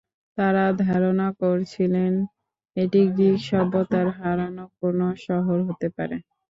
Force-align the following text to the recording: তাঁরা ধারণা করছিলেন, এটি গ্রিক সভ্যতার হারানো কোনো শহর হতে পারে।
তাঁরা 0.37 0.63
ধারণা 0.83 1.27
করছিলেন, 1.41 2.13
এটি 2.77 3.01
গ্রিক 3.11 3.37
সভ্যতার 3.49 4.07
হারানো 4.17 4.65
কোনো 4.79 5.05
শহর 5.25 5.57
হতে 5.67 5.87
পারে। 5.95 6.17